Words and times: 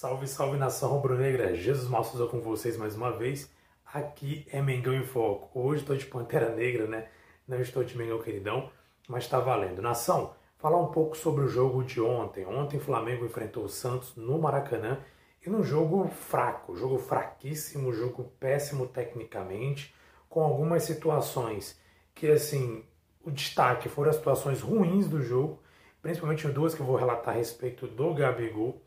Salve, 0.00 0.28
salve 0.28 0.56
nação 0.56 0.90
rubro-negra! 0.90 1.56
Jesus 1.56 1.88
Mal 1.88 2.04
com 2.04 2.40
vocês 2.40 2.76
mais 2.76 2.94
uma 2.94 3.10
vez. 3.10 3.50
Aqui 3.84 4.46
é 4.52 4.62
Mengão 4.62 4.94
em 4.94 5.02
Foco. 5.02 5.50
Hoje 5.58 5.82
estou 5.82 5.96
de 5.96 6.06
Pantera 6.06 6.54
Negra, 6.54 6.86
né? 6.86 7.08
Não 7.48 7.60
estou 7.60 7.82
de 7.82 7.98
Mengão 7.98 8.22
Queridão, 8.22 8.70
mas 9.08 9.24
está 9.24 9.40
valendo. 9.40 9.82
Nação, 9.82 10.36
falar 10.56 10.80
um 10.80 10.92
pouco 10.92 11.16
sobre 11.16 11.42
o 11.42 11.48
jogo 11.48 11.82
de 11.82 12.00
ontem. 12.00 12.46
Ontem 12.46 12.76
o 12.76 12.80
Flamengo 12.80 13.26
enfrentou 13.26 13.64
o 13.64 13.68
Santos 13.68 14.14
no 14.14 14.38
Maracanã 14.38 15.00
e 15.44 15.50
num 15.50 15.64
jogo 15.64 16.06
fraco, 16.06 16.76
jogo 16.76 16.98
fraquíssimo, 16.98 17.92
jogo 17.92 18.30
péssimo 18.38 18.86
tecnicamente, 18.86 19.92
com 20.28 20.44
algumas 20.44 20.84
situações 20.84 21.76
que, 22.14 22.30
assim, 22.30 22.84
o 23.24 23.32
destaque 23.32 23.88
foram 23.88 24.10
as 24.10 24.16
situações 24.16 24.60
ruins 24.60 25.08
do 25.08 25.20
jogo, 25.20 25.60
principalmente 26.00 26.46
duas 26.46 26.72
que 26.72 26.82
eu 26.82 26.86
vou 26.86 26.94
relatar 26.94 27.34
a 27.34 27.36
respeito 27.36 27.88
do 27.88 28.14
Gabigol 28.14 28.80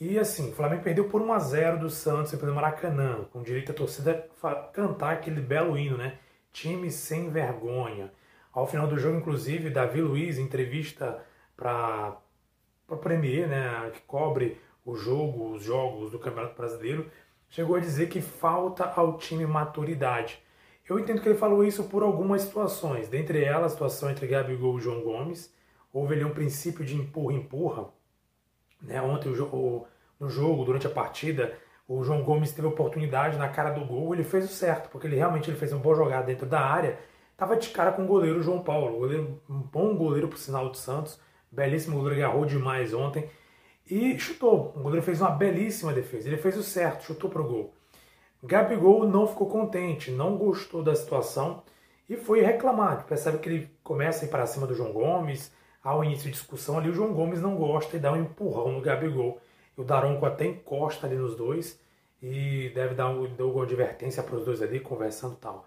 e 0.00 0.18
assim, 0.18 0.50
o 0.50 0.54
Flamengo 0.54 0.82
perdeu 0.82 1.08
por 1.08 1.20
1 1.20 1.32
a 1.32 1.38
0 1.38 1.78
do 1.80 1.90
Santos 1.90 2.34
pelo 2.34 2.54
Maracanã, 2.54 3.26
com 3.30 3.42
direito 3.42 3.70
a 3.70 3.74
torcida 3.74 4.26
cantar 4.72 5.12
aquele 5.12 5.42
belo 5.42 5.76
hino, 5.76 5.98
né? 5.98 6.18
Time 6.50 6.90
sem 6.90 7.28
vergonha. 7.28 8.10
Ao 8.52 8.66
final 8.66 8.88
do 8.88 8.98
jogo, 8.98 9.18
inclusive, 9.18 9.68
Davi 9.68 10.00
Luiz, 10.00 10.38
em 10.38 10.42
entrevista 10.42 11.22
para 11.56 12.16
a 12.88 12.96
Premier, 12.96 13.46
né, 13.46 13.90
que 13.92 14.00
cobre 14.00 14.58
o 14.84 14.96
jogo, 14.96 15.52
os 15.52 15.62
jogos 15.62 16.10
do 16.10 16.18
Campeonato 16.18 16.56
Brasileiro, 16.56 17.08
chegou 17.50 17.76
a 17.76 17.80
dizer 17.80 18.08
que 18.08 18.20
falta 18.20 18.84
ao 18.84 19.18
time 19.18 19.46
maturidade. 19.46 20.42
Eu 20.88 20.98
entendo 20.98 21.20
que 21.20 21.28
ele 21.28 21.38
falou 21.38 21.62
isso 21.62 21.84
por 21.84 22.02
algumas 22.02 22.42
situações, 22.42 23.08
dentre 23.08 23.44
elas 23.44 23.66
a 23.66 23.74
situação 23.74 24.10
entre 24.10 24.26
Gabigol 24.26 24.78
e 24.78 24.80
João 24.80 25.02
Gomes. 25.02 25.54
Houve 25.92 26.14
ali 26.14 26.24
um 26.24 26.34
princípio 26.34 26.84
de 26.84 26.96
empurra-empurra, 26.96 27.88
né? 28.80 29.00
Ontem, 29.00 29.28
o, 29.28 29.86
no 30.18 30.28
jogo, 30.28 30.64
durante 30.64 30.86
a 30.86 30.90
partida, 30.90 31.56
o 31.88 32.04
João 32.04 32.22
Gomes 32.22 32.52
teve 32.52 32.68
oportunidade 32.68 33.36
na 33.36 33.48
cara 33.48 33.70
do 33.70 33.84
gol, 33.84 34.14
ele 34.14 34.24
fez 34.24 34.44
o 34.44 34.48
certo, 34.48 34.88
porque 34.90 35.06
ele 35.06 35.16
realmente 35.16 35.50
ele 35.50 35.58
fez 35.58 35.72
uma 35.72 35.82
boa 35.82 35.96
jogada 35.96 36.26
dentro 36.26 36.46
da 36.46 36.60
área, 36.60 36.98
estava 37.32 37.56
de 37.56 37.68
cara 37.70 37.92
com 37.92 38.04
o 38.04 38.06
goleiro 38.06 38.42
João 38.42 38.62
Paulo, 38.62 38.98
goleiro, 38.98 39.40
um 39.48 39.58
bom 39.58 39.96
goleiro 39.96 40.28
por 40.28 40.38
sinal 40.38 40.68
do 40.68 40.76
Santos, 40.76 41.18
belíssimo 41.50 41.96
goleiro, 41.98 42.24
agarrou 42.24 42.44
demais 42.44 42.94
ontem, 42.94 43.28
e 43.90 44.16
chutou. 44.18 44.72
O 44.76 44.80
goleiro 44.82 45.04
fez 45.04 45.20
uma 45.20 45.30
belíssima 45.30 45.92
defesa, 45.92 46.28
ele 46.28 46.36
fez 46.36 46.56
o 46.56 46.62
certo, 46.62 47.04
chutou 47.04 47.28
para 47.28 47.42
o 47.42 47.48
gol. 47.48 47.74
Gabigol 48.42 49.06
não 49.06 49.26
ficou 49.26 49.48
contente, 49.48 50.10
não 50.10 50.36
gostou 50.36 50.82
da 50.82 50.94
situação 50.94 51.62
e 52.08 52.16
foi 52.16 52.40
reclamar. 52.40 53.04
Percebe 53.04 53.38
que 53.38 53.48
ele 53.48 53.70
começa 53.82 54.24
a 54.24 54.28
ir 54.28 54.30
para 54.30 54.46
cima 54.46 54.66
do 54.66 54.74
João 54.74 54.92
Gomes, 54.92 55.52
ao 55.82 56.04
início 56.04 56.26
de 56.26 56.32
discussão 56.32 56.78
ali, 56.78 56.90
o 56.90 56.94
João 56.94 57.12
Gomes 57.14 57.40
não 57.40 57.56
gosta 57.56 57.96
e 57.96 58.00
dá 58.00 58.12
um 58.12 58.20
empurrão 58.20 58.72
no 58.72 58.80
Gabigol. 58.80 59.40
O 59.76 59.82
Daronco 59.82 60.26
até 60.26 60.44
encosta 60.44 61.06
ali 61.06 61.16
nos 61.16 61.34
dois 61.34 61.80
e 62.22 62.70
deve 62.74 62.94
dar 62.94 63.08
um, 63.08 63.24
uma 63.24 63.62
advertência 63.62 64.22
para 64.22 64.36
os 64.36 64.44
dois 64.44 64.60
ali, 64.60 64.78
conversando 64.78 65.36
tal. 65.36 65.66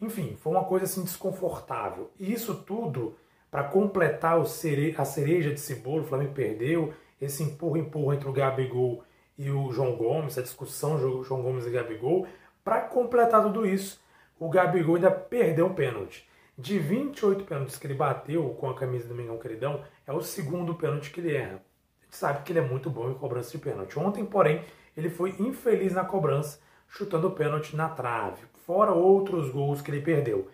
Enfim, 0.00 0.36
foi 0.40 0.52
uma 0.52 0.64
coisa 0.64 0.86
assim 0.86 1.04
desconfortável. 1.04 2.10
E 2.18 2.32
isso 2.32 2.54
tudo, 2.54 3.16
para 3.50 3.64
completar 3.64 4.44
cere 4.46 4.94
a 4.98 5.04
cereja 5.04 5.50
desse 5.50 5.76
bolo, 5.76 6.02
o 6.02 6.06
Flamengo 6.06 6.34
perdeu, 6.34 6.92
esse 7.20 7.42
empurra-empurra 7.42 8.16
entre 8.16 8.28
o 8.28 8.32
Gabigol 8.32 9.04
e 9.38 9.50
o 9.50 9.70
João 9.70 9.96
Gomes, 9.96 10.36
a 10.36 10.42
discussão 10.42 10.98
João 10.98 11.42
Gomes 11.42 11.66
e 11.66 11.70
Gabigol. 11.70 12.26
Para 12.64 12.80
completar 12.80 13.42
tudo 13.42 13.64
isso, 13.64 14.02
o 14.38 14.48
Gabigol 14.48 14.96
ainda 14.96 15.10
perdeu 15.10 15.66
um 15.66 15.74
pênalti. 15.74 16.28
De 16.56 16.78
28 16.78 17.44
pênaltis 17.44 17.76
que 17.76 17.84
ele 17.84 17.94
bateu 17.94 18.50
com 18.50 18.70
a 18.70 18.76
camisa 18.76 19.08
do 19.08 19.14
Mengão 19.14 19.38
Queridão, 19.38 19.82
é 20.06 20.12
o 20.12 20.20
segundo 20.20 20.72
pênalti 20.76 21.10
que 21.10 21.20
ele 21.20 21.34
erra. 21.34 21.60
A 22.00 22.04
gente 22.04 22.16
sabe 22.16 22.44
que 22.44 22.52
ele 22.52 22.60
é 22.60 22.62
muito 22.62 22.88
bom 22.88 23.10
em 23.10 23.14
cobrança 23.14 23.50
de 23.50 23.58
pênalti. 23.58 23.98
Ontem, 23.98 24.24
porém, 24.24 24.62
ele 24.96 25.10
foi 25.10 25.34
infeliz 25.40 25.92
na 25.92 26.04
cobrança, 26.04 26.60
chutando 26.88 27.26
o 27.26 27.32
pênalti 27.32 27.74
na 27.74 27.88
trave, 27.88 28.44
fora 28.64 28.92
outros 28.92 29.50
gols 29.50 29.82
que 29.82 29.90
ele 29.90 30.00
perdeu. 30.00 30.48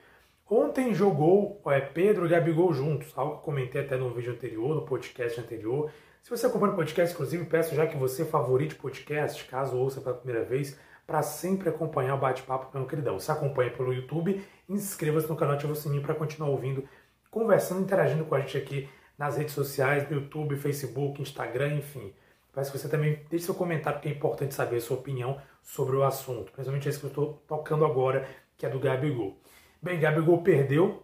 Ontem 0.49 0.95
jogou 0.95 1.61
é, 1.67 1.81
Pedro 1.81 2.25
e 2.25 2.31
Gabigol 2.31 2.73
juntos, 2.73 3.13
algo 3.15 3.37
que 3.37 3.45
comentei 3.45 3.83
até 3.83 3.99
no 3.99 4.09
vídeo 4.15 4.33
anterior, 4.33 4.75
no 4.75 4.87
podcast 4.87 5.39
anterior. 5.39 5.91
Se 6.23 6.31
você 6.31 6.47
acompanha 6.47 6.73
o 6.73 6.77
podcast, 6.77 7.13
inclusive, 7.15 7.45
peço 7.45 7.75
já 7.75 7.87
que 7.87 7.99
você 7.99 8.25
favorite 8.25 8.75
o 8.75 8.79
podcast, 8.79 9.45
caso 9.45 9.77
ouça 9.77 10.01
pela 10.01 10.17
primeira 10.17 10.47
vez, 10.47 10.79
para 11.11 11.25
sempre 11.25 11.69
acompanhar 11.69 12.15
o 12.15 12.19
bate-papo 12.19 12.71
meu 12.73 12.87
queridão. 12.87 13.19
Se 13.19 13.33
acompanha 13.33 13.73
pelo 13.73 13.93
YouTube, 13.93 14.41
inscreva-se 14.69 15.29
no 15.29 15.35
canal, 15.35 15.57
ativa 15.57 15.73
o 15.73 15.75
sininho 15.75 16.03
para 16.03 16.15
continuar 16.15 16.51
ouvindo, 16.51 16.89
conversando, 17.33 17.81
interagindo 17.81 18.25
com 18.25 18.37
a 18.37 18.39
gente 18.39 18.57
aqui 18.57 18.89
nas 19.19 19.37
redes 19.37 19.53
sociais, 19.53 20.09
no 20.09 20.19
YouTube, 20.19 20.55
Facebook, 20.55 21.21
Instagram, 21.21 21.75
enfim. 21.75 22.15
Peço 22.55 22.71
que 22.71 22.79
você 22.79 22.89
também 22.89 23.27
deixe 23.29 23.47
seu 23.47 23.57
comentário, 23.57 23.99
porque 23.99 24.09
é 24.09 24.13
importante 24.13 24.55
saber 24.55 24.77
a 24.77 24.81
sua 24.81 24.99
opinião 24.99 25.43
sobre 25.61 25.97
o 25.97 26.05
assunto, 26.05 26.53
principalmente 26.53 26.89
esse 26.89 27.01
que 27.01 27.07
eu 27.07 27.11
estou 27.11 27.43
tocando 27.49 27.85
agora, 27.85 28.29
que 28.57 28.65
é 28.65 28.69
do 28.69 28.79
Gabigol. 28.79 29.37
Bem, 29.83 29.99
Gabigol 29.99 30.43
perdeu, 30.43 31.03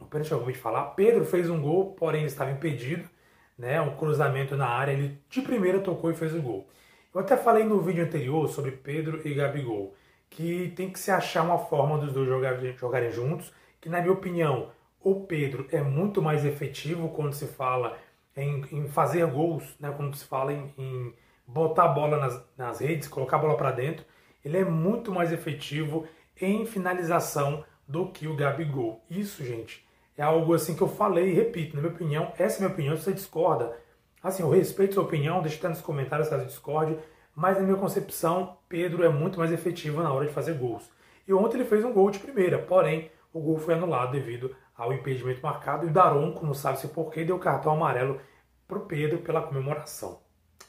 o 0.00 0.06
pênalti 0.06 0.32
eu 0.32 0.44
de 0.44 0.58
falar. 0.58 0.86
Pedro 0.96 1.24
fez 1.24 1.48
um 1.48 1.62
gol, 1.62 1.94
porém 1.94 2.24
estava 2.24 2.50
impedido, 2.50 3.08
né? 3.56 3.80
Um 3.80 3.94
cruzamento 3.94 4.56
na 4.56 4.66
área, 4.66 4.90
ele 4.90 5.22
de 5.28 5.40
primeira 5.40 5.78
tocou 5.78 6.10
e 6.10 6.14
fez 6.16 6.34
o 6.34 6.42
gol. 6.42 6.66
Eu 7.12 7.22
até 7.22 7.36
falei 7.36 7.64
no 7.64 7.80
vídeo 7.80 8.04
anterior 8.04 8.48
sobre 8.48 8.70
Pedro 8.70 9.26
e 9.26 9.34
Gabigol, 9.34 9.92
que 10.28 10.72
tem 10.76 10.88
que 10.90 10.98
se 10.98 11.10
achar 11.10 11.42
uma 11.42 11.58
forma 11.58 11.98
dos 11.98 12.12
dois 12.12 12.28
jogarem, 12.28 13.10
juntos, 13.10 13.52
que 13.80 13.88
na 13.88 14.00
minha 14.00 14.12
opinião, 14.12 14.70
o 15.00 15.24
Pedro 15.24 15.66
é 15.72 15.82
muito 15.82 16.22
mais 16.22 16.44
efetivo 16.44 17.08
quando 17.08 17.32
se 17.32 17.48
fala 17.48 17.98
em, 18.36 18.64
em 18.70 18.86
fazer 18.86 19.26
gols, 19.26 19.74
né, 19.80 19.92
quando 19.96 20.16
se 20.16 20.24
fala 20.24 20.52
em, 20.52 20.72
em 20.78 21.12
botar 21.44 21.86
a 21.86 21.88
bola 21.88 22.16
nas, 22.16 22.44
nas 22.56 22.78
redes, 22.78 23.08
colocar 23.08 23.38
a 23.38 23.40
bola 23.40 23.56
para 23.56 23.72
dentro, 23.72 24.04
ele 24.44 24.58
é 24.58 24.64
muito 24.64 25.10
mais 25.10 25.32
efetivo 25.32 26.06
em 26.40 26.64
finalização 26.64 27.64
do 27.88 28.06
que 28.12 28.28
o 28.28 28.36
Gabigol. 28.36 29.04
Isso, 29.10 29.44
gente, 29.44 29.84
é 30.16 30.22
algo 30.22 30.54
assim 30.54 30.76
que 30.76 30.82
eu 30.82 30.88
falei 30.88 31.30
e 31.30 31.34
repito, 31.34 31.74
na 31.74 31.82
minha 31.82 31.92
opinião, 31.92 32.32
essa 32.38 32.54
é 32.54 32.58
a 32.58 32.60
minha 32.60 32.72
opinião, 32.72 32.96
se 32.96 33.02
você 33.02 33.12
discorda, 33.12 33.76
Assim, 34.22 34.42
eu 34.42 34.50
respeito 34.50 34.94
sua 34.94 35.04
opinião, 35.04 35.40
deixe 35.40 35.66
nos 35.66 35.80
comentários 35.80 36.28
caso 36.28 36.44
discorde, 36.44 36.98
mas 37.34 37.56
na 37.56 37.62
minha 37.62 37.76
concepção, 37.76 38.58
Pedro 38.68 39.04
é 39.04 39.08
muito 39.08 39.38
mais 39.38 39.52
efetivo 39.52 40.02
na 40.02 40.12
hora 40.12 40.26
de 40.26 40.32
fazer 40.32 40.54
gols. 40.54 40.90
E 41.26 41.32
ontem 41.32 41.56
ele 41.58 41.64
fez 41.64 41.84
um 41.84 41.92
gol 41.92 42.10
de 42.10 42.18
primeira, 42.18 42.58
porém 42.58 43.10
o 43.32 43.40
gol 43.40 43.58
foi 43.58 43.74
anulado 43.74 44.12
devido 44.12 44.54
ao 44.76 44.92
impedimento 44.92 45.42
marcado 45.42 45.86
e 45.86 45.90
o 45.90 45.92
Daronco, 45.92 46.44
não 46.44 46.54
sabe 46.54 46.80
se 46.80 46.88
porquê, 46.88 47.24
deu 47.24 47.38
cartão 47.38 47.72
amarelo 47.72 48.20
para 48.66 48.78
o 48.78 48.86
Pedro 48.86 49.18
pela 49.18 49.42
comemoração. 49.42 50.20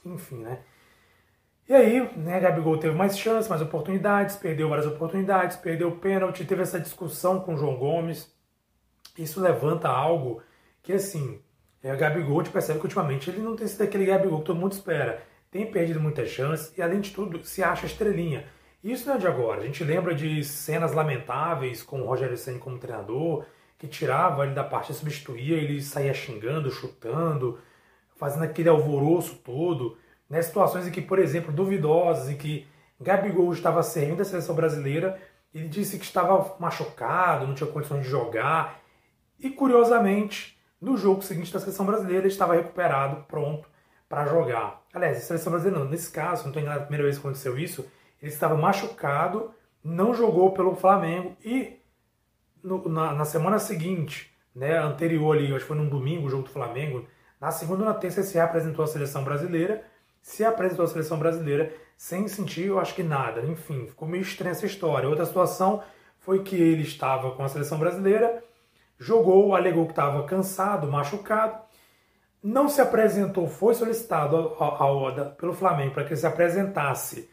Enfim, 0.06 0.38
né? 0.38 0.64
E 1.68 1.74
aí, 1.74 2.18
né, 2.18 2.40
Gabigol 2.40 2.78
teve 2.78 2.96
mais 2.96 3.18
chances, 3.18 3.50
mais 3.50 3.62
oportunidades, 3.62 4.36
perdeu 4.36 4.68
várias 4.68 4.88
oportunidades, 4.88 5.56
perdeu 5.56 5.90
o 5.90 5.98
pênalti, 5.98 6.44
teve 6.44 6.62
essa 6.62 6.80
discussão 6.80 7.40
com 7.40 7.54
o 7.54 7.58
João 7.58 7.78
Gomes. 7.78 8.36
Isso 9.18 9.40
levanta 9.40 9.88
algo 9.88 10.42
que, 10.84 10.92
assim, 10.92 11.42
é, 11.84 11.94
o 11.94 11.98
Gabigol, 11.98 12.40
a 12.40 12.44
gente 12.44 12.54
percebe 12.54 12.80
que 12.80 12.86
ultimamente 12.86 13.30
ele 13.30 13.42
não 13.42 13.56
tem 13.56 13.68
sido 13.68 13.82
aquele 13.84 14.06
Gabigol 14.06 14.40
que 14.40 14.46
todo 14.46 14.60
mundo 14.60 14.74
espera. 14.74 15.24
Tem 15.50 15.70
perdido 15.70 16.00
muitas 16.00 16.30
chances 16.30 16.76
e, 16.78 16.82
além 16.82 17.02
de 17.02 17.12
tudo, 17.12 17.44
se 17.44 17.64
acha 17.64 17.86
estrelinha. 17.86 18.46
Isso 18.84 19.08
não 19.08 19.16
é 19.16 19.18
de 19.18 19.28
agora. 19.28 19.62
A 19.62 19.66
gente 19.66 19.84
lembra 19.84 20.16
de 20.16 20.44
cenas 20.44 20.94
lamentáveis 20.94 21.84
com 21.84 22.02
o 22.02 22.06
Rogério 22.06 22.38
Senna 22.38 22.60
como 22.60 22.80
treinador, 22.80 23.46
que 23.78 23.88
tirava 23.88 24.46
ele 24.46 24.54
da 24.54 24.64
partida, 24.64 24.98
substituía, 24.98 25.58
ele 25.58 25.82
saía 25.82 26.14
xingando, 26.14 26.72
chutando, 26.72 27.60
fazendo 28.16 28.44
aquele 28.44 28.70
alvoroço 28.70 29.36
todo. 29.44 29.98
Né? 30.30 30.42
Situações 30.42 30.88
em 30.88 30.92
que, 30.92 31.02
por 31.02 31.20
exemplo, 31.20 31.52
duvidosas, 31.52 32.30
em 32.30 32.38
que 32.38 32.68
Gabigol 33.00 33.52
estava 33.52 33.82
servindo 33.82 34.20
da 34.20 34.26
seleção 34.26 34.56
brasileira, 34.56 35.20
ele 35.54 35.68
disse 35.68 35.98
que 35.98 36.06
estava 36.06 36.56
machucado, 36.60 37.48
não 37.48 37.56
tinha 37.56 37.70
condições 37.70 38.04
de 38.04 38.10
jogar. 38.10 38.80
E, 39.40 39.50
curiosamente, 39.50 40.58
no 40.82 40.98
jogo 40.98 41.22
seguinte 41.22 41.54
da 41.54 41.60
seleção 41.60 41.86
brasileira, 41.86 42.24
ele 42.24 42.34
estava 42.34 42.56
recuperado, 42.56 43.24
pronto 43.28 43.70
para 44.10 44.26
jogar. 44.26 44.82
Aliás, 44.94 45.18
a 45.18 45.22
seleção 45.22 45.52
brasileira 45.52 45.84
não, 45.84 45.90
nesse 45.90 46.12
caso, 46.12 46.42
não 46.44 46.50
estou 46.50 46.62
enganado, 46.62 46.82
a 46.82 46.86
primeira 46.86 47.04
vez 47.04 47.18
que 47.18 47.26
aconteceu 47.26 47.58
isso, 47.58 47.90
ele 48.22 48.32
estava 48.32 48.58
machucado, 48.58 49.52
não 49.82 50.14
jogou 50.14 50.52
pelo 50.52 50.76
Flamengo 50.76 51.38
e 51.46 51.80
no, 52.62 52.90
na, 52.90 53.14
na, 53.14 53.24
semana 53.24 53.58
seguinte, 53.58 54.36
né, 54.54 54.78
anterior 54.78 55.36
ali, 55.36 55.48
acho 55.48 55.60
que 55.60 55.68
foi 55.68 55.78
num 55.78 55.88
domingo 55.88 56.28
o 56.28 56.30
jogo 56.30 56.44
do 56.44 56.50
Flamengo, 56.50 57.08
na 57.40 57.52
segunda 57.52 57.84
ou 57.84 57.90
na 57.90 57.96
terça 57.96 58.20
ele 58.20 58.28
se 58.28 58.40
apresentou 58.40 58.84
à 58.84 58.88
seleção 58.88 59.24
brasileira, 59.24 59.84
se 60.22 60.44
apresentou 60.44 60.86
à 60.86 60.88
seleção 60.88 61.18
brasileira 61.18 61.74
sem 61.98 62.28
sentir, 62.28 62.68
eu 62.68 62.80
acho 62.80 62.94
que 62.94 63.04
nada. 63.04 63.42
Enfim, 63.42 63.88
ficou 63.88 64.08
meio 64.08 64.22
estranha 64.22 64.52
essa 64.52 64.66
história. 64.66 65.08
Outra 65.08 65.26
situação 65.26 65.82
foi 66.20 66.44
que 66.44 66.56
ele 66.56 66.84
estava 66.84 67.32
com 67.32 67.44
a 67.44 67.48
seleção 67.48 67.80
brasileira 67.80 68.44
jogou, 69.02 69.56
alegou 69.56 69.86
que 69.86 69.94
estava 69.94 70.24
cansado, 70.26 70.86
machucado, 70.86 71.60
não 72.44 72.70
se 72.70 72.80
apresentou, 72.80 73.48
foi 73.48 73.74
solicitado 73.74 74.36
ao, 74.36 74.84
ao, 74.84 75.32
pelo 75.32 75.54
Flamengo 75.54 75.96
para 75.96 76.04
que 76.04 76.10
ele 76.10 76.20
se 76.20 76.28
apresentasse 76.28 77.28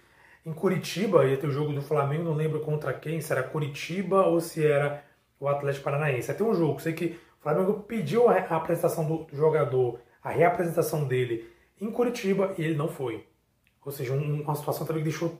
em 0.47 0.53
Curitiba, 0.53 1.26
ia 1.26 1.37
ter 1.37 1.47
o 1.47 1.50
jogo 1.50 1.75
do 1.75 1.82
Flamengo, 1.82 2.25
não 2.25 2.32
lembro 2.32 2.61
contra 2.61 2.94
quem, 2.94 3.20
se 3.20 3.31
era 3.31 3.43
Curitiba 3.43 4.26
ou 4.26 4.41
se 4.41 4.67
era 4.67 5.05
o 5.38 5.47
Atlético 5.47 5.85
Paranaense. 5.85 6.31
Até 6.31 6.43
um 6.43 6.55
jogo, 6.55 6.81
sei 6.81 6.94
que 6.94 7.19
o 7.38 7.43
Flamengo 7.43 7.81
pediu 7.81 8.31
a 8.31 8.38
apresentação 8.38 9.06
do 9.06 9.26
jogador, 9.37 10.00
a 10.25 10.31
reapresentação 10.31 11.06
dele 11.06 11.50
em 11.79 11.91
Curitiba 11.91 12.55
e 12.56 12.62
ele 12.62 12.76
não 12.76 12.88
foi. 12.88 13.26
Ou 13.85 13.93
seja, 13.93 14.14
uma 14.14 14.55
situação 14.55 14.87
também 14.87 15.03
que 15.03 15.11
deixou. 15.11 15.38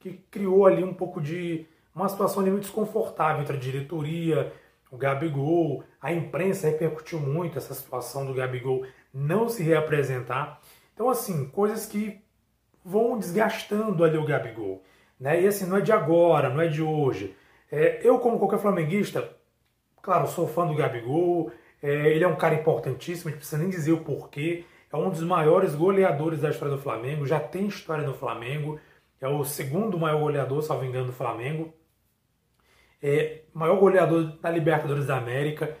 que 0.00 0.14
criou 0.30 0.66
ali 0.66 0.82
um 0.82 0.94
pouco 0.94 1.20
de. 1.20 1.64
uma 1.94 2.08
situação 2.08 2.42
ali 2.42 2.50
muito 2.50 2.64
desconfortável 2.64 3.42
entre 3.42 3.56
a 3.56 3.60
diretoria, 3.60 4.52
o 4.90 4.96
Gabigol, 4.96 5.84
a 6.00 6.12
imprensa 6.12 6.68
repercutiu 6.68 7.20
muito 7.20 7.58
essa 7.58 7.74
situação 7.74 8.24
do 8.24 8.34
Gabigol 8.34 8.86
não 9.12 9.48
se 9.48 9.62
reapresentar. 9.62 10.60
Então, 10.94 11.08
assim, 11.08 11.48
coisas 11.48 11.86
que 11.86 12.20
vão 12.84 13.18
desgastando 13.18 14.02
ali 14.02 14.16
o 14.16 14.24
Gabigol. 14.24 14.82
Né? 15.20 15.42
E 15.42 15.46
assim, 15.46 15.66
não 15.66 15.76
é 15.76 15.80
de 15.80 15.92
agora, 15.92 16.48
não 16.48 16.60
é 16.60 16.68
de 16.68 16.82
hoje. 16.82 17.36
É, 17.70 18.00
eu, 18.02 18.18
como 18.18 18.38
qualquer 18.38 18.58
flamenguista, 18.58 19.36
claro, 20.00 20.26
sou 20.28 20.48
fã 20.48 20.66
do 20.66 20.74
Gabigol, 20.74 21.52
é, 21.82 22.10
ele 22.10 22.24
é 22.24 22.28
um 22.28 22.36
cara 22.36 22.54
importantíssimo, 22.54 23.28
a 23.28 23.30
gente 23.30 23.40
precisa 23.40 23.60
nem 23.60 23.70
dizer 23.70 23.92
o 23.92 24.04
porquê. 24.04 24.64
É 24.90 24.96
um 24.96 25.10
dos 25.10 25.22
maiores 25.22 25.74
goleadores 25.74 26.40
da 26.40 26.50
história 26.50 26.74
do 26.74 26.80
Flamengo, 26.80 27.26
já 27.26 27.38
tem 27.38 27.66
história 27.66 28.06
no 28.06 28.14
Flamengo, 28.14 28.80
é 29.20 29.28
o 29.28 29.44
segundo 29.44 29.98
maior 29.98 30.20
goleador, 30.20 30.62
salvo 30.62 30.84
engano, 30.84 31.08
do 31.08 31.12
Flamengo. 31.12 31.74
É 33.02 33.42
maior 33.54 33.78
goleador 33.78 34.38
da 34.40 34.50
Libertadores 34.50 35.06
da 35.06 35.16
América. 35.16 35.76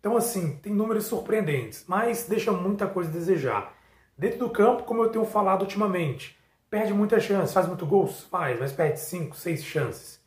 Então, 0.00 0.16
assim, 0.16 0.56
tem 0.56 0.72
números 0.72 1.04
surpreendentes, 1.04 1.84
mas 1.86 2.26
deixa 2.26 2.52
muita 2.52 2.86
coisa 2.86 3.10
a 3.10 3.12
desejar. 3.12 3.74
Dentro 4.16 4.38
do 4.38 4.50
campo, 4.50 4.84
como 4.84 5.02
eu 5.02 5.10
tenho 5.10 5.24
falado 5.24 5.62
ultimamente, 5.62 6.38
perde 6.70 6.92
muitas 6.92 7.22
chances, 7.22 7.52
faz 7.52 7.66
muito 7.66 7.86
gols? 7.86 8.22
Faz, 8.24 8.58
mas 8.58 8.72
perde 8.72 9.00
5, 9.00 9.36
6 9.36 9.64
chances. 9.64 10.22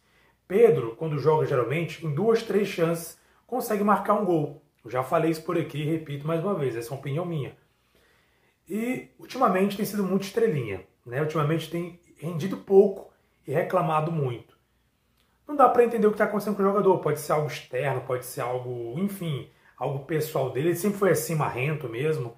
Pedro, 0.48 0.96
quando 0.96 1.18
joga 1.18 1.46
geralmente, 1.46 2.06
em 2.06 2.14
duas, 2.14 2.44
três 2.44 2.68
chances, 2.68 3.18
consegue 3.48 3.84
marcar 3.84 4.14
um 4.14 4.26
gol. 4.26 4.64
Eu 4.84 4.92
já 4.92 5.04
falei 5.04 5.32
isso 5.32 5.44
por 5.44 5.58
aqui 5.58 5.82
e 5.82 5.86
repito 5.86 6.28
mais 6.28 6.44
uma 6.44 6.54
vez, 6.54 6.76
essa 6.76 6.90
é 6.90 6.92
uma 6.92 7.00
opinião 7.00 7.26
minha. 7.26 7.58
E 8.70 9.10
ultimamente 9.20 9.76
tem 9.78 9.86
sido 9.86 10.04
muito 10.04 10.24
estrelinha, 10.24 10.86
né? 11.06 11.22
Ultimamente 11.22 11.70
tem 11.70 12.00
rendido 12.18 12.58
pouco 12.58 13.12
e 13.48 13.52
reclamado 13.52 14.12
muito. 14.12 14.55
Não 15.48 15.56
dá 15.56 15.70
para 15.70 15.84
entender 15.84 16.08
o 16.08 16.10
que 16.12 16.16
está 16.16 16.26
acontecendo 16.26 16.56
com 16.56 16.64
o 16.64 16.66
jogador. 16.66 16.98
Pode 17.00 17.20
ser 17.20 17.34
algo 17.34 17.48
externo, 17.48 18.02
pode 18.02 18.26
ser 18.26 18.42
algo, 18.42 18.96
enfim, 18.98 19.50
algo 19.78 20.06
pessoal 20.06 20.50
dele. 20.50 20.70
Ele 20.70 20.76
sempre 20.76 20.98
foi 20.98 21.12
assim, 21.12 21.36
marrento 21.36 21.88
mesmo. 21.88 22.36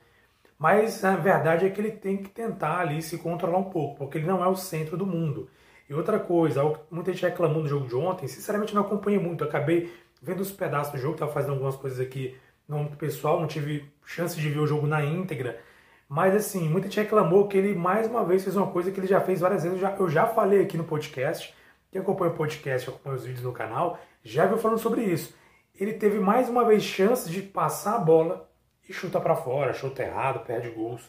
Mas 0.57 1.03
a 1.05 1.15
verdade 1.15 1.65
é 1.65 1.69
que 1.69 1.79
ele 1.79 1.91
tem 1.91 2.17
que 2.17 2.29
tentar 2.29 2.79
ali 2.79 3.01
se 3.01 3.17
controlar 3.17 3.59
um 3.59 3.69
pouco, 3.69 3.97
porque 3.97 4.17
ele 4.17 4.27
não 4.27 4.43
é 4.43 4.47
o 4.47 4.55
centro 4.55 4.97
do 4.97 5.05
mundo. 5.05 5.49
E 5.89 5.93
outra 5.93 6.19
coisa, 6.19 6.63
muita 6.89 7.13
gente 7.13 7.23
reclamou 7.23 7.61
do 7.61 7.69
jogo 7.69 7.87
de 7.87 7.95
ontem, 7.95 8.27
sinceramente 8.27 8.73
não 8.75 8.81
acompanhei 8.81 9.19
muito, 9.19 9.43
acabei 9.43 9.93
vendo 10.21 10.41
os 10.41 10.51
pedaços 10.51 10.91
do 10.91 10.99
jogo, 10.99 11.13
estava 11.13 11.31
fazendo 11.31 11.53
algumas 11.53 11.75
coisas 11.75 11.99
aqui 11.99 12.35
no 12.67 12.79
âmbito 12.79 12.97
pessoal, 12.97 13.39
não 13.39 13.47
tive 13.47 13.89
chance 14.03 14.35
de 14.35 14.49
ver 14.49 14.59
o 14.59 14.67
jogo 14.67 14.87
na 14.87 15.03
íntegra. 15.05 15.61
Mas 16.09 16.35
assim, 16.35 16.67
muita 16.67 16.87
gente 16.87 17.01
reclamou 17.01 17.47
que 17.47 17.57
ele 17.57 17.75
mais 17.75 18.07
uma 18.07 18.25
vez 18.25 18.43
fez 18.43 18.55
uma 18.55 18.67
coisa 18.67 18.91
que 18.91 18.99
ele 18.99 19.07
já 19.07 19.21
fez 19.21 19.41
várias 19.41 19.63
vezes. 19.63 19.77
Eu 19.77 19.81
já, 19.81 19.95
eu 19.95 20.09
já 20.09 20.25
falei 20.25 20.61
aqui 20.61 20.77
no 20.77 20.83
podcast. 20.85 21.53
Quem 21.91 22.01
acompanha 22.01 22.31
o 22.31 22.35
podcast, 22.35 22.89
acompanha 22.89 23.15
os 23.15 23.25
vídeos 23.25 23.43
no 23.43 23.53
canal, 23.53 23.99
já 24.23 24.45
viu 24.45 24.57
falando 24.57 24.79
sobre 24.79 25.01
isso. 25.03 25.33
Ele 25.73 25.93
teve 25.93 26.19
mais 26.19 26.49
uma 26.49 26.65
vez 26.65 26.83
chance 26.83 27.29
de 27.29 27.41
passar 27.41 27.95
a 27.95 27.99
bola 27.99 28.49
e 28.87 28.93
chuta 28.93 29.19
para 29.19 29.35
fora, 29.35 29.73
chuta 29.73 30.03
errado, 30.03 30.45
perde 30.45 30.69
gols. 30.69 31.01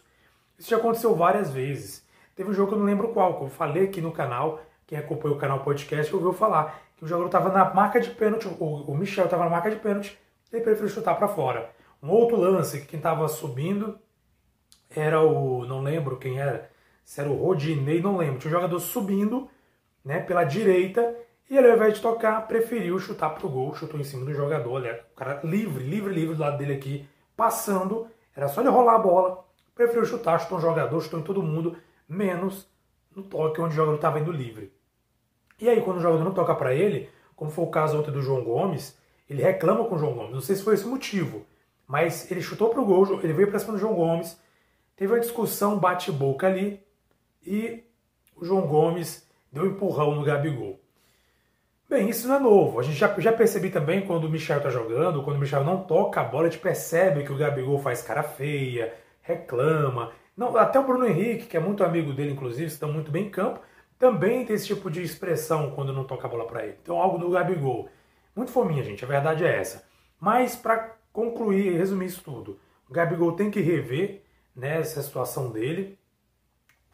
Isso 0.58 0.70
já 0.70 0.76
aconteceu 0.76 1.14
várias 1.14 1.50
vezes. 1.50 2.06
Teve 2.36 2.50
um 2.50 2.54
jogo 2.54 2.68
que 2.68 2.74
eu 2.74 2.78
não 2.78 2.86
lembro 2.86 3.08
qual, 3.08 3.38
que 3.38 3.44
eu 3.44 3.48
falei 3.48 3.84
aqui 3.84 4.00
no 4.00 4.12
canal, 4.12 4.60
quem 4.86 4.98
acompanha 4.98 5.34
o 5.34 5.38
canal 5.38 5.64
podcast 5.64 6.14
ouviu 6.14 6.32
falar, 6.32 6.80
que 6.96 7.04
o 7.04 7.08
jogador 7.08 7.26
estava 7.26 7.48
na 7.50 7.74
marca 7.74 8.00
de 8.00 8.10
pênalti, 8.10 8.46
o 8.48 8.94
Michel 8.94 9.24
estava 9.24 9.44
na 9.44 9.50
marca 9.50 9.70
de 9.70 9.76
pênalti, 9.76 10.18
ele 10.52 10.62
preferiu 10.62 10.88
chutar 10.88 11.16
para 11.16 11.28
fora. 11.28 11.70
Um 12.02 12.10
outro 12.10 12.36
lance, 12.36 12.80
que 12.80 12.86
quem 12.86 12.98
estava 12.98 13.26
subindo 13.28 13.98
era 14.88 15.20
o, 15.20 15.64
não 15.66 15.82
lembro 15.82 16.16
quem 16.16 16.38
era, 16.38 16.70
se 17.04 17.20
era 17.20 17.28
o 17.28 17.36
Rodinei, 17.36 18.00
não 18.00 18.16
lembro, 18.16 18.38
tinha 18.38 18.50
um 18.50 18.54
jogador 18.54 18.78
subindo 18.78 19.50
né, 20.04 20.20
pela 20.20 20.44
direita 20.44 21.14
e 21.50 21.56
ele, 21.56 21.70
ao 21.70 21.76
invés 21.76 21.94
de 21.94 22.02
tocar, 22.02 22.46
preferiu 22.46 22.98
chutar 22.98 23.30
pro 23.30 23.48
gol, 23.48 23.74
chutou 23.74 23.98
em 23.98 24.04
cima 24.04 24.24
do 24.24 24.34
jogador, 24.34 24.80
né, 24.80 25.00
o 25.12 25.16
cara 25.16 25.40
livre, 25.42 25.82
livre, 25.82 26.12
livre 26.12 26.34
do 26.34 26.42
lado 26.42 26.58
dele 26.58 26.74
aqui, 26.74 27.08
passando, 27.34 28.06
era 28.36 28.48
só 28.48 28.60
ele 28.60 28.68
rolar 28.68 28.96
a 28.96 28.98
bola, 28.98 29.44
preferiu 29.74 30.04
chutar, 30.04 30.38
chutou 30.40 30.58
um 30.58 30.60
jogador, 30.60 31.00
chutou 31.00 31.20
em 31.20 31.22
todo 31.22 31.42
mundo, 31.42 31.76
menos 32.08 32.68
no 33.14 33.22
toque 33.22 33.60
onde 33.60 33.72
o 33.72 33.76
jogador 33.76 33.96
estava 33.96 34.20
indo 34.20 34.30
livre. 34.30 34.72
E 35.58 35.68
aí, 35.68 35.80
quando 35.80 35.96
o 35.96 36.00
jogador 36.00 36.22
não 36.22 36.34
toca 36.34 36.54
para 36.54 36.74
ele, 36.74 37.08
como 37.34 37.50
foi 37.50 37.64
o 37.64 37.70
caso 37.70 37.98
ontem 37.98 38.10
do 38.10 38.22
João 38.22 38.44
Gomes, 38.44 38.96
ele 39.28 39.42
reclama 39.42 39.84
com 39.84 39.94
o 39.94 39.98
João 39.98 40.14
Gomes. 40.14 40.34
Não 40.34 40.40
sei 40.40 40.56
se 40.56 40.62
foi 40.62 40.74
esse 40.74 40.84
o 40.84 40.90
motivo, 40.90 41.46
mas 41.86 42.30
ele 42.30 42.40
chutou 42.40 42.70
pro 42.70 42.84
gol, 42.84 43.20
ele 43.22 43.32
veio 43.32 43.48
para 43.48 43.58
cima 43.58 43.72
do 43.72 43.78
João 43.78 43.94
Gomes, 43.94 44.40
teve 44.96 45.12
uma 45.12 45.20
discussão 45.20 45.78
bate-boca 45.78 46.46
ali 46.46 46.82
e 47.44 47.84
o 48.36 48.44
João 48.44 48.66
Gomes 48.66 49.27
deu 49.52 49.64
um 49.64 49.66
empurrão 49.66 50.14
no 50.14 50.24
Gabigol. 50.24 50.80
Bem, 51.88 52.10
isso 52.10 52.28
não 52.28 52.36
é 52.36 52.38
novo. 52.38 52.78
A 52.78 52.82
gente 52.82 52.98
já, 52.98 53.14
já 53.18 53.32
percebi 53.32 53.70
também 53.70 54.02
quando 54.02 54.24
o 54.24 54.30
Michel 54.30 54.60
tá 54.60 54.68
jogando, 54.68 55.22
quando 55.22 55.36
o 55.36 55.40
Michel 55.40 55.64
não 55.64 55.84
toca 55.84 56.20
a 56.20 56.24
bola, 56.24 56.46
a 56.46 56.50
gente 56.50 56.60
percebe 56.60 57.24
que 57.24 57.32
o 57.32 57.36
Gabigol 57.36 57.78
faz 57.78 58.02
cara 58.02 58.22
feia, 58.22 58.94
reclama. 59.22 60.12
Não, 60.36 60.56
até 60.56 60.78
o 60.78 60.84
Bruno 60.84 61.06
Henrique, 61.06 61.46
que 61.46 61.56
é 61.56 61.60
muito 61.60 61.82
amigo 61.82 62.12
dele, 62.12 62.32
inclusive, 62.32 62.66
estão 62.66 62.92
muito 62.92 63.10
bem 63.10 63.26
em 63.26 63.30
campo, 63.30 63.60
também 63.98 64.44
tem 64.44 64.54
esse 64.54 64.66
tipo 64.66 64.90
de 64.90 65.02
expressão 65.02 65.72
quando 65.72 65.92
não 65.92 66.04
toca 66.04 66.26
a 66.26 66.30
bola 66.30 66.46
para 66.46 66.64
ele. 66.64 66.76
Então, 66.82 67.00
algo 67.00 67.18
do 67.18 67.30
Gabigol. 67.30 67.88
Muito 68.36 68.52
fominha, 68.52 68.84
gente, 68.84 69.04
a 69.04 69.08
verdade 69.08 69.44
é 69.44 69.56
essa. 69.56 69.84
Mas, 70.20 70.54
para 70.54 70.94
concluir 71.12 71.72
e 71.72 71.76
resumir 71.76 72.06
isso 72.06 72.22
tudo, 72.22 72.60
o 72.88 72.92
Gabigol 72.92 73.32
tem 73.32 73.50
que 73.50 73.60
rever 73.60 74.22
né, 74.54 74.78
essa 74.78 75.02
situação 75.02 75.50
dele. 75.50 75.97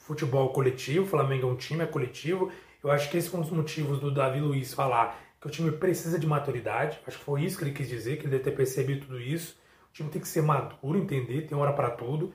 Futebol 0.04 0.50
coletivo, 0.50 1.06
o 1.06 1.08
Flamengo 1.08 1.48
é 1.48 1.50
um 1.50 1.56
time, 1.56 1.82
é 1.82 1.86
coletivo. 1.86 2.52
Eu 2.82 2.90
acho 2.90 3.10
que 3.10 3.16
esse 3.16 3.30
foi 3.30 3.40
um 3.40 3.42
dos 3.42 3.50
motivos 3.50 3.98
do 3.98 4.12
Davi 4.12 4.38
Luiz 4.38 4.74
falar 4.74 5.18
que 5.40 5.46
o 5.46 5.50
time 5.50 5.72
precisa 5.72 6.18
de 6.18 6.26
maturidade. 6.26 7.00
Acho 7.06 7.18
que 7.18 7.24
foi 7.24 7.42
isso 7.42 7.56
que 7.56 7.64
ele 7.64 7.72
quis 7.72 7.88
dizer, 7.88 8.18
que 8.18 8.24
ele 8.24 8.32
deve 8.32 8.44
ter 8.44 8.50
percebido 8.50 9.06
tudo 9.06 9.18
isso. 9.18 9.56
O 9.88 9.92
time 9.94 10.10
tem 10.10 10.20
que 10.20 10.28
ser 10.28 10.42
maduro, 10.42 10.98
entender, 10.98 11.46
tem 11.46 11.56
hora 11.56 11.72
para 11.72 11.90
tudo. 11.90 12.34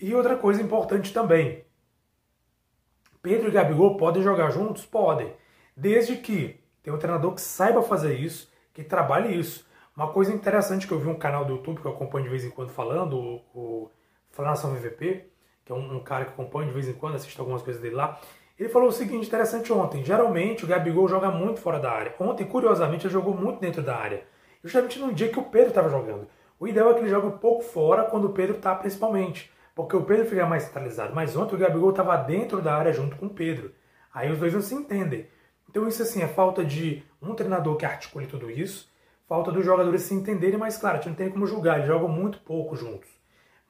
E 0.00 0.14
outra 0.14 0.36
coisa 0.36 0.62
importante 0.62 1.12
também. 1.12 1.64
Pedro 3.20 3.48
e 3.48 3.50
Gabigol 3.50 3.96
podem 3.96 4.22
jogar 4.22 4.50
juntos? 4.50 4.86
Podem. 4.86 5.34
Desde 5.76 6.16
que 6.18 6.60
tenha 6.84 6.94
um 6.94 7.00
treinador 7.00 7.34
que 7.34 7.40
saiba 7.40 7.82
fazer 7.82 8.14
isso, 8.14 8.48
que 8.72 8.84
trabalhe 8.84 9.36
isso. 9.36 9.66
Uma 9.96 10.12
coisa 10.12 10.32
interessante 10.32 10.86
que 10.86 10.92
eu 10.92 11.00
vi 11.00 11.08
um 11.08 11.18
canal 11.18 11.44
do 11.44 11.54
YouTube 11.54 11.80
que 11.80 11.86
eu 11.86 11.92
acompanho 11.92 12.26
de 12.26 12.30
vez 12.30 12.44
em 12.44 12.50
quando 12.50 12.70
falando, 12.70 13.42
o, 13.52 13.90
o 13.90 13.90
VVP, 14.32 15.32
que 15.64 15.72
é 15.72 15.74
um, 15.74 15.96
um, 15.96 16.00
cara 16.00 16.24
que 16.24 16.32
acompanha 16.32 16.68
de 16.68 16.74
vez 16.74 16.88
em 16.88 16.92
quando, 16.92 17.14
assiste 17.14 17.38
algumas 17.38 17.62
coisas 17.62 17.80
dele 17.80 17.94
lá, 17.94 18.20
ele 18.58 18.68
falou 18.68 18.88
o 18.88 18.92
seguinte, 18.92 19.26
interessante 19.26 19.72
ontem. 19.72 20.04
Geralmente 20.04 20.64
o 20.64 20.68
Gabigol 20.68 21.08
joga 21.08 21.30
muito 21.30 21.60
fora 21.60 21.78
da 21.78 21.90
área. 21.90 22.14
Ontem, 22.20 22.44
curiosamente, 22.44 23.06
ele 23.06 23.12
jogou 23.12 23.34
muito 23.34 23.60
dentro 23.60 23.82
da 23.82 23.96
área. 23.96 24.24
Justamente 24.62 24.98
no 24.98 25.12
dia 25.12 25.28
que 25.28 25.38
o 25.38 25.44
Pedro 25.44 25.68
estava 25.68 25.88
jogando. 25.88 26.28
O 26.60 26.68
ideal 26.68 26.90
é 26.90 26.94
que 26.94 27.00
ele 27.00 27.08
jogue 27.08 27.26
um 27.26 27.38
pouco 27.38 27.62
fora 27.62 28.04
quando 28.04 28.26
o 28.26 28.32
Pedro 28.32 28.56
está, 28.56 28.74
principalmente. 28.74 29.50
Porque 29.74 29.96
o 29.96 30.04
Pedro 30.04 30.26
fica 30.26 30.46
mais 30.46 30.64
centralizado. 30.64 31.14
Mas 31.14 31.36
ontem 31.36 31.56
o 31.56 31.58
Gabigol 31.58 31.90
estava 31.90 32.16
dentro 32.16 32.60
da 32.60 32.74
área 32.74 32.92
junto 32.92 33.16
com 33.16 33.26
o 33.26 33.30
Pedro. 33.30 33.72
Aí 34.14 34.30
os 34.30 34.38
dois 34.38 34.52
não 34.52 34.60
se 34.60 34.74
entendem. 34.74 35.26
Então 35.68 35.88
isso 35.88 36.02
assim 36.02 36.22
é 36.22 36.28
falta 36.28 36.62
de 36.62 37.02
um 37.20 37.34
treinador 37.34 37.76
que 37.76 37.86
articule 37.86 38.26
tudo 38.26 38.50
isso, 38.50 38.90
falta 39.26 39.50
dos 39.50 39.64
jogadores 39.64 40.02
se 40.02 40.12
entenderem, 40.12 40.58
mas 40.58 40.76
claro, 40.76 40.96
a 40.96 41.00
gente 41.00 41.08
não 41.08 41.16
tem 41.16 41.30
como 41.30 41.46
julgar, 41.46 41.76
eles 41.76 41.86
jogam 41.86 42.08
muito 42.08 42.38
pouco 42.40 42.76
juntos. 42.76 43.08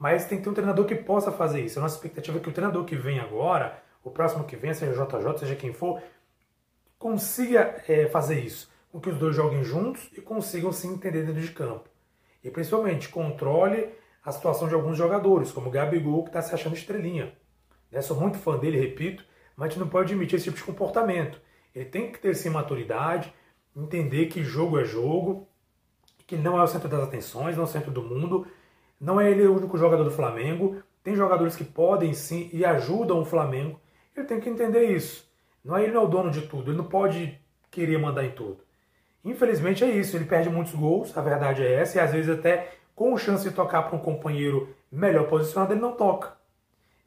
Mas 0.02 0.25
tem 0.25 0.37
que 0.37 0.42
ter 0.42 0.50
um 0.50 0.52
treinador 0.52 0.85
que 0.85 0.97
possa 0.97 1.30
fazer 1.30 1.64
isso. 1.64 1.78
A 1.78 1.82
nossa 1.82 1.94
expectativa 1.94 2.37
é 2.37 2.40
que 2.40 2.49
o 2.49 2.52
treinador 2.52 2.85
que 2.85 2.97
vem 2.97 3.21
agora, 3.21 3.80
o 4.02 4.11
próximo 4.11 4.42
que 4.42 4.56
vem, 4.56 4.75
seja 4.75 4.92
JJ, 4.92 5.38
seja 5.38 5.54
quem 5.54 5.73
for, 5.73 6.02
consiga 6.99 7.80
é, 7.87 8.09
fazer 8.09 8.40
isso. 8.40 8.68
Com 8.90 9.00
que 9.00 9.09
os 9.09 9.16
dois 9.16 9.37
joguem 9.37 9.62
juntos 9.62 10.11
e 10.12 10.21
consigam 10.21 10.73
se 10.73 10.88
entender 10.88 11.25
dentro 11.25 11.40
de 11.40 11.52
campo. 11.52 11.88
E 12.42 12.50
principalmente 12.50 13.11
controle 13.11 13.90
a 14.25 14.32
situação 14.32 14.66
de 14.66 14.75
alguns 14.75 14.99
jogadores, 14.99 15.52
como 15.52 15.68
o 15.68 15.71
Gabigol, 15.71 16.25
que 16.25 16.30
está 16.30 16.42
se 16.42 16.52
achando 16.52 16.75
estrelinha. 16.75 17.32
Né? 17.88 18.02
Sou 18.02 18.18
muito 18.18 18.38
fã 18.38 18.59
dele, 18.59 18.80
repito, 18.80 19.25
mas 19.56 19.66
a 19.66 19.71
gente 19.71 19.78
não 19.78 19.88
pode 19.88 20.12
admitir 20.12 20.35
esse 20.35 20.47
tipo 20.47 20.56
de 20.56 20.64
comportamento. 20.64 21.40
Ele 21.73 21.85
tem 21.85 22.11
que 22.11 22.18
ter 22.18 22.35
sim 22.35 22.50
maturidade, 22.50 23.32
entender 23.76 24.26
que 24.26 24.42
jogo 24.42 24.80
é 24.80 24.85
jogo, 24.85 25.47
que 26.26 26.35
ele 26.35 26.42
não 26.42 26.59
é 26.59 26.62
o 26.64 26.66
centro 26.66 26.88
das 26.88 27.04
atenções, 27.04 27.54
não 27.54 27.62
é 27.62 27.66
o 27.66 27.71
centro 27.71 27.92
do 27.92 28.02
mundo, 28.02 28.49
não 29.02 29.21
é 29.21 29.28
ele 29.28 29.44
o 29.49 29.56
único 29.56 29.76
jogador 29.76 30.04
do 30.04 30.12
Flamengo. 30.12 30.80
Tem 31.02 31.16
jogadores 31.16 31.56
que 31.56 31.64
podem 31.64 32.14
sim 32.14 32.49
e 32.52 32.64
ajudam 32.64 33.21
o 33.21 33.25
Flamengo. 33.25 33.80
Ele 34.16 34.26
tem 34.26 34.38
que 34.38 34.49
entender 34.49 34.85
isso. 34.85 35.28
Não 35.64 35.76
é 35.76 35.82
ele 35.82 35.92
não 35.92 36.02
é 36.02 36.04
o 36.04 36.09
dono 36.09 36.30
de 36.30 36.42
tudo, 36.42 36.71
ele 36.71 36.78
não 36.78 36.85
pode 36.85 37.37
querer 37.71 37.99
mandar 37.99 38.25
em 38.25 38.30
tudo. 38.30 38.59
Infelizmente 39.25 39.82
é 39.82 39.88
isso, 39.88 40.16
ele 40.16 40.25
perde 40.25 40.49
muitos 40.49 40.75
gols, 40.75 41.16
a 41.16 41.21
verdade 41.21 41.62
é 41.62 41.75
essa, 41.75 41.99
e 41.99 42.00
às 42.00 42.12
vezes 42.12 42.30
até 42.30 42.75
com 42.94 43.16
chance 43.16 43.49
de 43.49 43.54
tocar 43.54 43.82
para 43.82 43.97
um 43.97 44.00
companheiro 44.00 44.75
melhor 44.90 45.26
posicionado, 45.28 45.73
ele 45.73 45.80
não 45.80 45.92
toca. 45.92 46.37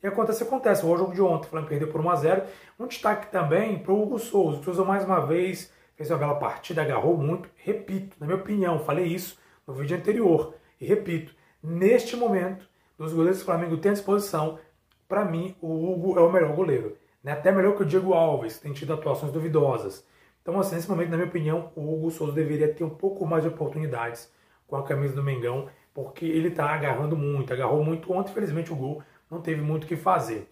E 0.01 0.07
acontece, 0.07 0.43
acontece. 0.43 0.85
O 0.85 0.97
jogo 0.97 1.13
de 1.13 1.21
ontem, 1.21 1.47
o 1.47 1.49
Flamengo 1.49 1.69
perdeu 1.69 1.87
por 1.87 2.01
1x0. 2.01 2.43
Um 2.79 2.87
destaque 2.87 3.31
também 3.31 3.79
para 3.79 3.91
o 3.91 4.03
Hugo 4.03 4.19
Souza. 4.19 4.59
O 4.59 4.63
Souza, 4.63 4.83
mais 4.83 5.03
uma 5.03 5.25
vez, 5.25 5.71
fez 5.95 6.11
uma 6.11 6.19
bela 6.19 6.35
partida, 6.35 6.81
agarrou 6.81 7.17
muito. 7.17 7.49
Repito, 7.55 8.15
na 8.19 8.27
minha 8.27 8.37
opinião, 8.37 8.79
falei 8.79 9.05
isso 9.05 9.39
no 9.65 9.73
vídeo 9.73 9.97
anterior. 9.97 10.53
E 10.79 10.85
repito, 10.85 11.33
neste 11.65 12.15
momento, 12.15 12.67
dos 12.97 13.13
goleiros 13.13 13.37
que 13.39 13.43
o 13.43 13.45
Flamengo 13.45 13.77
tem 13.77 13.91
à 13.91 13.93
disposição, 13.93 14.59
para 15.07 15.25
mim, 15.25 15.55
o 15.61 15.91
Hugo 15.91 16.17
é 16.17 16.21
o 16.21 16.31
melhor 16.31 16.55
goleiro. 16.55 16.97
Né? 17.23 17.31
Até 17.31 17.51
melhor 17.51 17.75
que 17.75 17.83
o 17.83 17.85
Diego 17.85 18.13
Alves, 18.13 18.57
que 18.57 18.63
tem 18.63 18.73
tido 18.73 18.93
atuações 18.93 19.31
duvidosas. 19.31 20.05
Então, 20.41 20.59
assim, 20.59 20.75
nesse 20.75 20.89
momento, 20.89 21.09
na 21.09 21.17
minha 21.17 21.27
opinião, 21.27 21.71
o 21.75 21.93
Hugo 21.93 22.11
Souza 22.11 22.33
deveria 22.33 22.73
ter 22.73 22.83
um 22.83 22.89
pouco 22.89 23.25
mais 23.25 23.43
de 23.43 23.49
oportunidades 23.49 24.31
com 24.67 24.75
a 24.75 24.83
camisa 24.83 25.15
do 25.15 25.23
Mengão, 25.23 25.67
porque 25.93 26.25
ele 26.25 26.49
está 26.49 26.69
agarrando 26.69 27.15
muito, 27.15 27.51
agarrou 27.51 27.83
muito 27.83 28.11
ontem, 28.13 28.31
infelizmente 28.31 28.71
o 28.71 28.75
gol 28.75 29.03
não 29.29 29.41
teve 29.41 29.61
muito 29.61 29.85
o 29.85 29.87
que 29.87 29.95
fazer. 29.95 30.51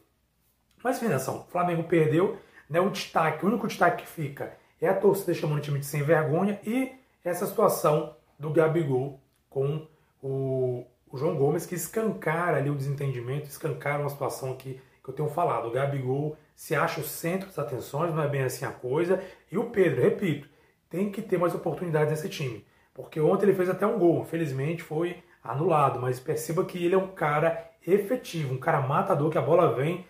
Mas, 0.83 0.99
Finação, 0.99 1.45
o 1.47 1.51
Flamengo 1.51 1.83
perdeu, 1.83 2.37
né, 2.69 2.79
o 2.79 2.89
destaque, 2.89 3.45
o 3.45 3.49
único 3.49 3.67
destaque 3.67 4.03
que 4.03 4.09
fica 4.09 4.57
é 4.81 4.87
a 4.87 4.93
torcida 4.93 5.33
chamando 5.33 5.59
o 5.59 5.61
time 5.61 5.79
de 5.79 5.85
sem 5.85 6.03
vergonha 6.03 6.59
e 6.65 6.91
essa 7.23 7.45
situação 7.45 8.15
do 8.37 8.49
Gabigol 8.49 9.19
com 9.49 9.87
o, 10.21 10.85
o 11.13 11.17
João 11.17 11.35
Gomes, 11.35 11.67
que 11.67 11.75
escancara 11.75 12.57
ali 12.57 12.71
o 12.71 12.75
desentendimento, 12.75 13.47
escancara 13.47 14.01
uma 14.01 14.09
situação 14.09 14.55
que, 14.55 14.81
que 15.03 15.09
eu 15.11 15.13
tenho 15.13 15.29
falado. 15.29 15.67
O 15.67 15.71
Gabigol 15.71 16.35
se 16.55 16.73
acha 16.73 16.99
o 16.99 17.03
centro 17.03 17.45
das 17.45 17.59
atenções, 17.59 18.11
não 18.15 18.23
é 18.23 18.27
bem 18.27 18.41
assim 18.41 18.65
a 18.65 18.71
coisa. 18.71 19.23
E 19.51 19.55
o 19.55 19.65
Pedro, 19.65 20.01
repito, 20.01 20.49
tem 20.89 21.11
que 21.11 21.21
ter 21.21 21.37
mais 21.37 21.53
oportunidades 21.53 22.09
nesse 22.09 22.27
time. 22.29 22.65
Porque 22.95 23.19
ontem 23.19 23.45
ele 23.45 23.53
fez 23.53 23.69
até 23.69 23.85
um 23.85 23.99
gol, 23.99 24.23
infelizmente 24.23 24.81
foi 24.81 25.21
anulado, 25.43 25.99
mas 25.99 26.19
perceba 26.19 26.65
que 26.65 26.83
ele 26.83 26.95
é 26.95 26.97
um 26.97 27.09
cara 27.09 27.63
efetivo, 27.85 28.51
um 28.51 28.59
cara 28.59 28.81
matador, 28.81 29.29
que 29.29 29.37
a 29.37 29.41
bola 29.41 29.75
vem. 29.75 30.07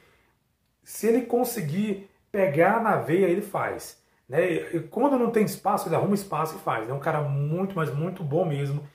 Se 0.86 1.07
ele 1.07 1.24
conseguir 1.24 2.10
pegar 2.31 2.81
na 2.81 2.95
veia, 2.95 3.25
ele 3.25 3.41
faz. 3.41 4.01
Né? 4.29 4.53
E 4.74 4.79
quando 4.79 5.19
não 5.19 5.31
tem 5.31 5.43
espaço, 5.43 5.89
ele 5.89 5.98
arruma 5.98 6.15
espaço 6.15 6.55
e 6.55 6.60
faz. 6.60 6.89
É 6.89 6.93
um 6.93 7.00
cara 7.00 7.19
muito, 7.24 7.75
mas 7.75 7.93
muito 7.93 8.24
bom 8.24 8.45
mesmo 8.45 8.88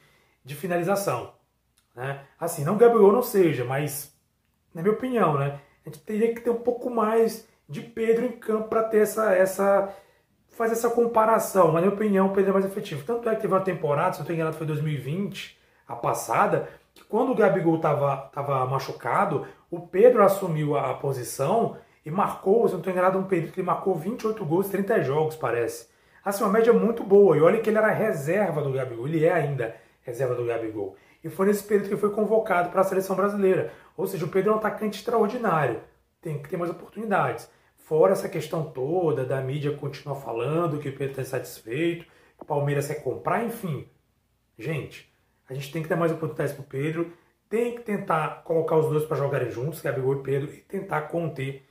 de 0.42 0.54
finalização. 0.54 1.36
Né? 1.98 2.20
Assim, 2.38 2.64
não 2.64 2.76
Gabriel 2.76 3.10
não 3.10 3.22
seja, 3.22 3.64
mas, 3.64 4.16
na 4.72 4.82
minha 4.82 4.94
opinião, 4.94 5.36
né? 5.36 5.58
a 5.84 5.88
gente 5.88 5.98
teria 6.04 6.32
que 6.32 6.40
ter 6.40 6.50
um 6.50 6.60
pouco 6.60 6.88
mais 6.88 7.44
de 7.68 7.80
Pedro 7.80 8.24
em 8.24 8.30
campo 8.30 8.68
para 8.68 8.84
ter 8.84 8.98
essa, 8.98 9.34
essa. 9.34 9.92
fazer 10.50 10.74
essa 10.74 10.90
comparação. 10.90 11.72
Na 11.72 11.80
minha 11.80 11.92
opinião, 11.92 12.28
o 12.28 12.32
Pedro 12.32 12.50
é 12.50 12.52
mais 12.52 12.64
efetivo. 12.64 13.04
Tanto 13.04 13.28
é 13.28 13.34
que 13.34 13.40
teve 13.40 13.52
uma 13.52 13.60
temporada, 13.60 14.12
se 14.12 14.18
não 14.20 14.22
estou 14.22 14.32
enganado, 14.32 14.56
foi 14.56 14.64
2020, 14.64 15.58
a 15.88 15.96
passada, 15.96 16.68
que 16.94 17.02
quando 17.02 17.32
o 17.32 17.34
Gabigol 17.34 17.74
estava 17.74 18.16
tava 18.32 18.64
machucado, 18.66 19.44
o 19.68 19.80
Pedro 19.80 20.22
assumiu 20.22 20.76
a 20.78 20.94
posição 20.94 21.78
e 22.06 22.12
marcou, 22.12 22.68
se 22.68 22.74
não 22.74 22.80
estou 22.80 22.92
enganado, 22.92 23.18
um 23.18 23.24
período 23.24 23.52
que 23.52 23.60
marcou 23.60 23.96
28 23.96 24.44
gols, 24.44 24.68
30 24.68 25.02
jogos, 25.02 25.34
parece. 25.34 25.88
Assim, 26.24 26.44
uma 26.44 26.52
média 26.52 26.72
muito 26.72 27.02
boa. 27.02 27.36
E 27.36 27.40
olha 27.40 27.60
que 27.60 27.68
ele 27.68 27.78
era 27.78 27.90
reserva 27.90 28.62
do 28.62 28.72
Gabigol, 28.72 29.08
ele 29.08 29.24
é 29.24 29.32
ainda 29.32 29.74
reserva 30.02 30.36
do 30.36 30.44
Gabigol. 30.44 30.94
E 31.28 31.30
foi 31.30 31.46
nesse 31.46 31.62
período 31.62 31.88
que 31.88 31.94
ele 31.94 32.00
foi 32.00 32.10
convocado 32.10 32.70
para 32.70 32.80
a 32.80 32.84
seleção 32.84 33.14
brasileira. 33.14 33.70
Ou 33.96 34.06
seja, 34.06 34.24
o 34.24 34.28
Pedro 34.28 34.50
é 34.50 34.54
um 34.54 34.58
atacante 34.58 34.98
extraordinário. 34.98 35.80
Tem 36.22 36.42
que 36.42 36.48
ter 36.48 36.56
mais 36.56 36.70
oportunidades. 36.70 37.50
Fora 37.76 38.12
essa 38.12 38.28
questão 38.28 38.64
toda 38.64 39.24
da 39.24 39.40
mídia 39.40 39.76
continuar 39.76 40.16
falando 40.16 40.78
que 40.78 40.88
o 40.88 40.92
Pedro 40.92 41.10
está 41.10 41.22
insatisfeito, 41.22 42.04
que 42.04 42.42
o 42.42 42.46
Palmeiras 42.46 42.86
quer 42.86 43.02
comprar, 43.02 43.44
enfim. 43.44 43.86
Gente, 44.58 45.12
a 45.48 45.54
gente 45.54 45.70
tem 45.70 45.82
que 45.82 45.88
dar 45.88 45.96
mais 45.96 46.12
oportunidades 46.12 46.54
para 46.54 46.62
o 46.62 46.66
Pedro. 46.66 47.12
Tem 47.48 47.74
que 47.74 47.82
tentar 47.82 48.42
colocar 48.42 48.76
os 48.76 48.88
dois 48.88 49.04
para 49.04 49.16
jogarem 49.16 49.50
juntos, 49.50 49.82
Gabigol 49.82 50.20
e 50.20 50.22
Pedro, 50.22 50.50
e 50.52 50.56
tentar 50.62 51.02
conter 51.02 51.66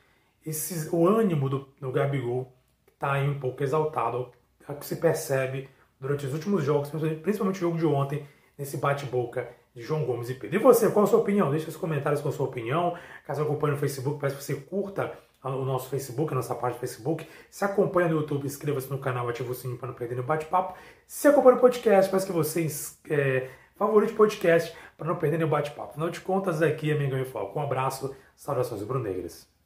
esse, 0.45 0.89
o 0.95 1.07
ânimo 1.07 1.49
do, 1.49 1.67
do 1.79 1.91
Gabigol, 1.91 2.53
que 2.85 2.93
está 2.93 3.13
aí 3.13 3.27
um 3.27 3.39
pouco 3.39 3.63
exaltado, 3.63 4.31
que 4.79 4.85
se 4.85 4.97
percebe 4.97 5.69
durante 5.99 6.25
os 6.25 6.33
últimos 6.33 6.63
jogos, 6.63 6.89
principalmente 7.21 7.57
o 7.57 7.59
jogo 7.59 7.77
de 7.77 7.85
ontem, 7.85 8.25
nesse 8.57 8.77
bate-boca 8.77 9.47
de 9.75 9.81
João 9.81 10.05
Gomes 10.05 10.29
e 10.29 10.33
Pedro. 10.33 10.55
E 10.55 10.59
você, 10.59 10.89
qual 10.89 11.05
a 11.05 11.07
sua 11.07 11.19
opinião? 11.19 11.51
Deixe 11.51 11.65
nos 11.65 11.77
comentários 11.77 12.21
com 12.21 12.29
a 12.29 12.31
sua 12.31 12.47
opinião. 12.47 12.97
Caso 13.25 13.43
acompanhe 13.43 13.73
no 13.73 13.79
Facebook, 13.79 14.19
peço 14.19 14.37
que 14.37 14.43
você 14.43 14.55
curta 14.55 15.13
o 15.43 15.63
nosso 15.63 15.89
Facebook, 15.89 16.33
a 16.33 16.35
nossa 16.35 16.55
página 16.55 16.73
do 16.73 16.79
Facebook. 16.79 17.27
Se 17.49 17.63
acompanha 17.63 18.09
no 18.09 18.15
YouTube, 18.15 18.45
inscreva-se 18.45 18.89
no 18.89 18.97
canal, 18.97 19.29
ative 19.29 19.51
o 19.51 19.53
sininho 19.53 19.77
para 19.77 19.87
não 19.89 19.95
perder 19.95 20.19
o 20.19 20.23
bate-papo. 20.23 20.73
Se 21.05 21.27
acompanha 21.27 21.55
no 21.55 21.61
podcast, 21.61 22.11
peço 22.11 22.25
que 22.25 22.31
você 22.31 22.67
é, 23.09 23.49
favorite 23.75 24.13
podcast 24.13 24.75
para 24.97 25.07
não 25.07 25.15
perder 25.15 25.43
o 25.43 25.47
bate-papo. 25.47 25.91
Afinal 25.91 26.09
de 26.09 26.19
contas, 26.21 26.61
aqui 26.61 26.91
é 26.91 26.97
Mengão 26.97 27.19
e 27.19 27.25
Foco. 27.25 27.59
Um 27.59 27.63
abraço, 27.63 28.15
saudações 28.35 28.83
brunegras. 28.83 29.56